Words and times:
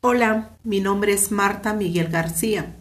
Hola, 0.00 0.50
mi 0.62 0.78
nombre 0.78 1.12
es 1.12 1.32
Marta 1.32 1.74
Miguel 1.74 2.06
García 2.06 2.76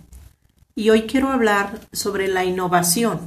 y 0.75 0.91
hoy 0.91 1.07
quiero 1.07 1.29
hablar 1.29 1.79
sobre 1.91 2.27
la 2.27 2.45
innovación. 2.45 3.19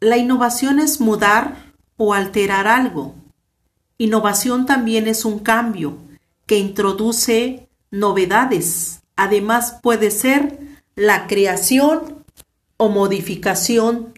La 0.00 0.16
innovación 0.16 0.80
es 0.80 1.00
mudar 1.00 1.72
o 1.96 2.12
alterar 2.12 2.66
algo. 2.66 3.14
Innovación 3.98 4.66
también 4.66 5.06
es 5.06 5.24
un 5.24 5.38
cambio 5.38 5.98
que 6.46 6.58
introduce 6.58 7.68
novedades. 7.92 9.02
Además 9.14 9.78
puede 9.80 10.10
ser 10.10 10.58
la 10.96 11.28
creación 11.28 12.24
o 12.78 12.88
modificación 12.88 14.12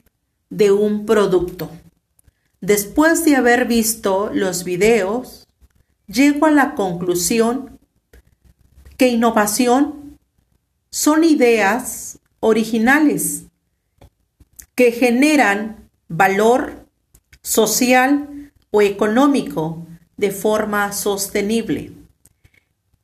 de 0.48 0.72
un 0.72 1.04
producto. 1.04 1.70
Después 2.62 3.26
de 3.26 3.36
haber 3.36 3.66
visto 3.66 4.30
los 4.32 4.64
videos, 4.64 5.46
llego 6.06 6.46
a 6.46 6.50
la 6.50 6.74
conclusión 6.74 7.71
que 9.02 9.08
innovación 9.08 10.16
son 10.88 11.24
ideas 11.24 12.20
originales 12.38 13.46
que 14.76 14.92
generan 14.92 15.90
valor 16.06 16.86
social 17.42 18.52
o 18.70 18.80
económico 18.80 19.84
de 20.16 20.30
forma 20.30 20.92
sostenible. 20.92 21.90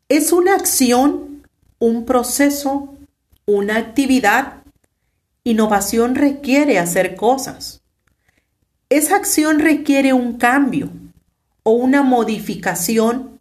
Es 0.08 0.30
una 0.30 0.54
acción, 0.54 1.44
un 1.80 2.04
proceso, 2.04 2.94
una 3.44 3.76
actividad. 3.76 4.62
Innovación 5.42 6.14
requiere 6.14 6.78
hacer 6.78 7.16
cosas. 7.16 7.82
Esa 8.88 9.16
acción 9.16 9.58
requiere 9.58 10.12
un 10.12 10.38
cambio 10.38 10.92
o 11.64 11.72
una 11.72 12.04
modificación 12.04 13.37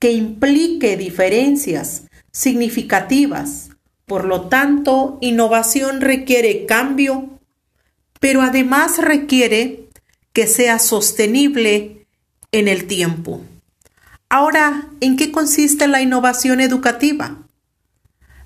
que 0.00 0.12
implique 0.12 0.96
diferencias 0.96 2.04
significativas. 2.32 3.68
Por 4.06 4.24
lo 4.24 4.48
tanto, 4.48 5.18
innovación 5.20 6.00
requiere 6.00 6.66
cambio, 6.66 7.38
pero 8.18 8.42
además 8.42 8.98
requiere 8.98 9.84
que 10.32 10.46
sea 10.46 10.78
sostenible 10.78 12.06
en 12.50 12.66
el 12.66 12.86
tiempo. 12.86 13.42
Ahora, 14.30 14.88
¿en 15.00 15.16
qué 15.16 15.30
consiste 15.30 15.86
la 15.86 16.00
innovación 16.00 16.60
educativa? 16.60 17.36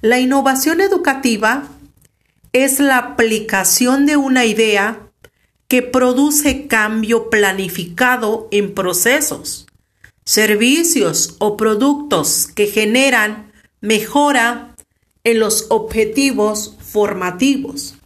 La 0.00 0.18
innovación 0.18 0.80
educativa 0.80 1.68
es 2.52 2.80
la 2.80 2.98
aplicación 2.98 4.06
de 4.06 4.16
una 4.16 4.44
idea 4.44 5.08
que 5.68 5.82
produce 5.82 6.66
cambio 6.66 7.30
planificado 7.30 8.48
en 8.50 8.74
procesos 8.74 9.66
servicios 10.24 11.36
o 11.38 11.56
productos 11.56 12.46
que 12.46 12.66
generan 12.66 13.52
mejora 13.80 14.74
en 15.24 15.40
los 15.40 15.66
objetivos 15.70 16.76
formativos. 16.80 17.96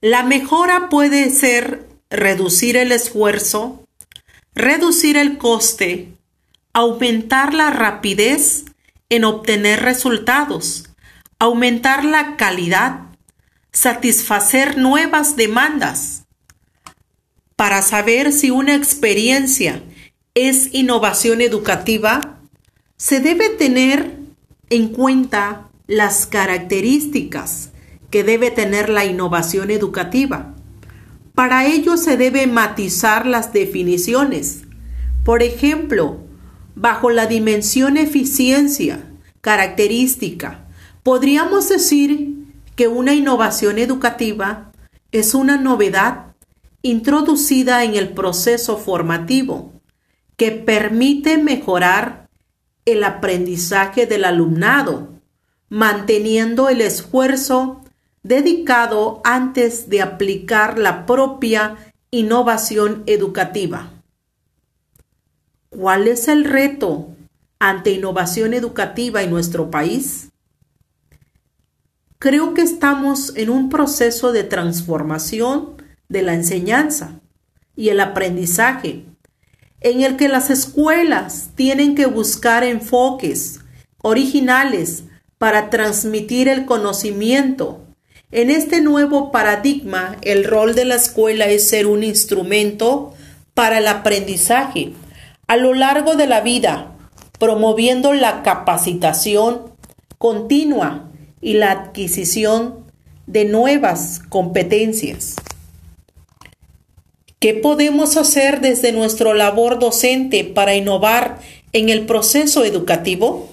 La 0.00 0.22
mejora 0.22 0.88
puede 0.90 1.30
ser 1.30 1.88
reducir 2.10 2.76
el 2.76 2.92
esfuerzo, 2.92 3.86
reducir 4.54 5.16
el 5.16 5.38
coste, 5.38 6.12
aumentar 6.74 7.54
la 7.54 7.70
rapidez 7.70 8.64
en 9.08 9.24
obtener 9.24 9.82
resultados, 9.82 10.90
aumentar 11.38 12.04
la 12.04 12.36
calidad, 12.36 13.00
satisfacer 13.72 14.76
nuevas 14.76 15.36
demandas. 15.36 16.24
Para 17.56 17.82
saber 17.82 18.32
si 18.32 18.50
una 18.50 18.74
experiencia 18.74 19.82
es 20.34 20.74
innovación 20.74 21.40
educativa, 21.40 22.40
se 22.96 23.20
debe 23.20 23.50
tener 23.50 24.16
en 24.68 24.88
cuenta 24.88 25.68
las 25.86 26.26
características 26.26 27.70
que 28.10 28.24
debe 28.24 28.50
tener 28.50 28.88
la 28.88 29.04
innovación 29.04 29.70
educativa. 29.70 30.54
Para 31.36 31.66
ello 31.66 31.96
se 31.96 32.16
debe 32.16 32.48
matizar 32.48 33.26
las 33.26 33.52
definiciones. 33.52 34.62
Por 35.24 35.44
ejemplo, 35.44 36.18
bajo 36.74 37.10
la 37.10 37.26
dimensión 37.26 37.96
eficiencia, 37.96 39.04
característica, 39.40 40.66
podríamos 41.04 41.68
decir 41.68 42.34
que 42.74 42.88
una 42.88 43.14
innovación 43.14 43.78
educativa 43.78 44.72
es 45.12 45.32
una 45.32 45.58
novedad 45.58 46.34
introducida 46.82 47.84
en 47.84 47.94
el 47.94 48.08
proceso 48.08 48.76
formativo 48.76 49.74
que 50.36 50.50
permite 50.52 51.38
mejorar 51.38 52.28
el 52.84 53.04
aprendizaje 53.04 54.06
del 54.06 54.24
alumnado, 54.24 55.08
manteniendo 55.68 56.68
el 56.68 56.80
esfuerzo 56.80 57.82
dedicado 58.22 59.20
antes 59.24 59.88
de 59.88 60.02
aplicar 60.02 60.78
la 60.78 61.06
propia 61.06 61.76
innovación 62.10 63.02
educativa. 63.06 63.90
¿Cuál 65.68 66.08
es 66.08 66.28
el 66.28 66.44
reto 66.44 67.08
ante 67.58 67.90
innovación 67.90 68.54
educativa 68.54 69.22
en 69.22 69.30
nuestro 69.30 69.70
país? 69.70 70.30
Creo 72.18 72.54
que 72.54 72.62
estamos 72.62 73.36
en 73.36 73.50
un 73.50 73.68
proceso 73.68 74.32
de 74.32 74.44
transformación 74.44 75.82
de 76.08 76.22
la 76.22 76.34
enseñanza 76.34 77.20
y 77.76 77.88
el 77.88 78.00
aprendizaje 78.00 79.04
en 79.84 80.00
el 80.00 80.16
que 80.16 80.28
las 80.28 80.48
escuelas 80.50 81.50
tienen 81.54 81.94
que 81.94 82.06
buscar 82.06 82.64
enfoques 82.64 83.60
originales 84.02 85.04
para 85.36 85.68
transmitir 85.68 86.48
el 86.48 86.64
conocimiento. 86.64 87.84
En 88.32 88.50
este 88.50 88.80
nuevo 88.80 89.30
paradigma, 89.30 90.16
el 90.22 90.44
rol 90.44 90.74
de 90.74 90.86
la 90.86 90.94
escuela 90.94 91.44
es 91.46 91.68
ser 91.68 91.86
un 91.86 92.02
instrumento 92.02 93.12
para 93.52 93.78
el 93.78 93.86
aprendizaje 93.86 94.92
a 95.46 95.56
lo 95.56 95.74
largo 95.74 96.16
de 96.16 96.26
la 96.28 96.40
vida, 96.40 96.96
promoviendo 97.38 98.14
la 98.14 98.42
capacitación 98.42 99.74
continua 100.16 101.10
y 101.42 101.54
la 101.54 101.70
adquisición 101.72 102.86
de 103.26 103.44
nuevas 103.44 104.22
competencias. 104.30 105.36
¿Qué 107.44 107.52
podemos 107.52 108.16
hacer 108.16 108.62
desde 108.62 108.90
nuestro 108.90 109.34
labor 109.34 109.78
docente 109.78 110.44
para 110.44 110.76
innovar 110.76 111.42
en 111.74 111.90
el 111.90 112.06
proceso 112.06 112.64
educativo? 112.64 113.50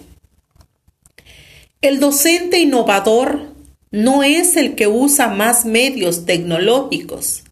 El 1.81 1.99
docente 1.99 2.59
innovador 2.59 3.53
no 3.91 4.23
es 4.23 4.55
el 4.55 4.75
que 4.75 4.87
usa 4.87 5.27
más 5.27 5.65
medios 5.65 6.25
tecnológicos, 6.25 7.43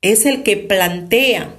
es 0.00 0.24
el 0.24 0.44
que 0.44 0.56
plantea 0.56 1.54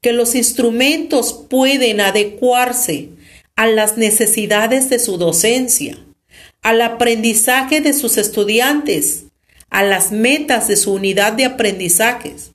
que 0.00 0.14
los 0.14 0.34
instrumentos 0.34 1.34
pueden 1.50 2.00
adecuarse 2.00 3.10
a 3.54 3.66
las 3.66 3.98
necesidades 3.98 4.88
de 4.88 4.98
su 4.98 5.18
docencia, 5.18 5.98
al 6.62 6.80
aprendizaje 6.80 7.82
de 7.82 7.92
sus 7.92 8.16
estudiantes, 8.16 9.24
a 9.68 9.82
las 9.82 10.10
metas 10.10 10.68
de 10.68 10.76
su 10.76 10.94
unidad 10.94 11.34
de 11.34 11.44
aprendizajes. 11.44 12.52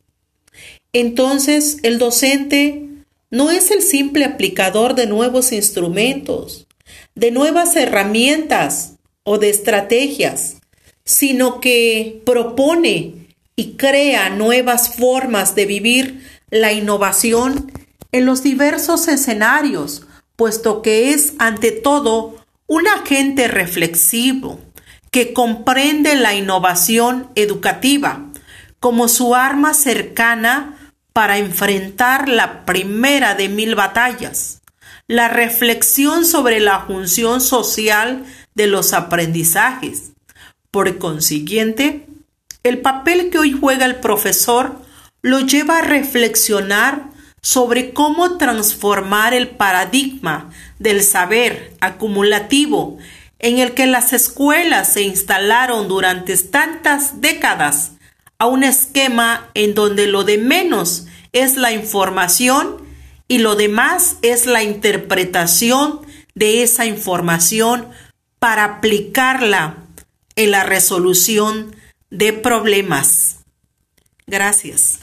Entonces, 0.93 1.77
el 1.83 1.99
docente 1.99 2.87
no 3.29 3.49
es 3.49 3.71
el 3.71 3.81
simple 3.81 4.25
aplicador 4.25 4.95
de 4.95 5.07
nuevos 5.07 5.53
instrumentos, 5.53 6.67
de 7.15 7.31
nuevas 7.31 7.75
herramientas 7.75 8.95
o 9.23 9.37
de 9.37 9.49
estrategias, 9.49 10.57
sino 11.05 11.61
que 11.61 12.21
propone 12.25 13.27
y 13.55 13.73
crea 13.73 14.29
nuevas 14.29 14.95
formas 14.95 15.55
de 15.55 15.65
vivir 15.65 16.27
la 16.49 16.73
innovación 16.73 17.71
en 18.11 18.25
los 18.25 18.43
diversos 18.43 19.07
escenarios, 19.07 20.07
puesto 20.35 20.81
que 20.81 21.13
es 21.13 21.33
ante 21.37 21.71
todo 21.71 22.35
un 22.67 22.87
agente 22.87 23.47
reflexivo 23.47 24.59
que 25.11 25.33
comprende 25.33 26.15
la 26.15 26.33
innovación 26.33 27.29
educativa 27.35 28.31
como 28.79 29.07
su 29.07 29.35
arma 29.35 29.73
cercana 29.73 30.80
para 31.13 31.37
enfrentar 31.37 32.29
la 32.29 32.65
primera 32.65 33.35
de 33.35 33.49
mil 33.49 33.75
batallas, 33.75 34.61
la 35.07 35.27
reflexión 35.27 36.25
sobre 36.25 36.59
la 36.59 36.81
función 36.81 37.41
social 37.41 38.25
de 38.55 38.67
los 38.67 38.93
aprendizajes. 38.93 40.11
Por 40.71 40.97
consiguiente, 40.97 42.07
el 42.63 42.79
papel 42.79 43.29
que 43.29 43.39
hoy 43.39 43.51
juega 43.51 43.85
el 43.85 43.95
profesor 43.95 44.79
lo 45.21 45.41
lleva 45.41 45.79
a 45.79 45.81
reflexionar 45.81 47.09
sobre 47.41 47.91
cómo 47.91 48.37
transformar 48.37 49.33
el 49.33 49.49
paradigma 49.49 50.49
del 50.79 51.03
saber 51.03 51.73
acumulativo 51.81 52.99
en 53.39 53.57
el 53.57 53.73
que 53.73 53.87
las 53.87 54.13
escuelas 54.13 54.93
se 54.93 55.01
instalaron 55.01 55.87
durante 55.87 56.37
tantas 56.37 57.19
décadas 57.19 57.93
a 58.41 58.47
un 58.47 58.63
esquema 58.63 59.51
en 59.53 59.75
donde 59.75 60.07
lo 60.07 60.23
de 60.23 60.39
menos 60.39 61.05
es 61.31 61.57
la 61.57 61.73
información 61.73 62.77
y 63.27 63.37
lo 63.37 63.55
demás 63.55 64.15
es 64.23 64.47
la 64.47 64.63
interpretación 64.63 66.01
de 66.33 66.63
esa 66.63 66.87
información 66.87 67.87
para 68.39 68.63
aplicarla 68.63 69.77
en 70.35 70.49
la 70.49 70.63
resolución 70.63 71.75
de 72.09 72.33
problemas. 72.33 73.41
Gracias. 74.25 75.00